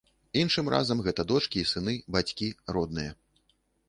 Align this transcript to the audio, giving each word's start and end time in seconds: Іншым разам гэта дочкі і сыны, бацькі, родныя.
Іншым 0.43 0.69
разам 0.75 1.03
гэта 1.07 1.25
дочкі 1.31 1.57
і 1.63 1.65
сыны, 1.71 1.93
бацькі, 2.15 2.47
родныя. 2.77 3.11